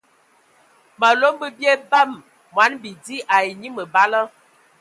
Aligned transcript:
Malom 0.99 1.33
bə 1.39 1.47
bie 1.57 1.73
bam 1.91 2.09
mɔni 2.53 2.77
bidi 2.83 3.15
ai 3.35 3.45
enyi 3.51 3.69
məbala. 3.75 4.21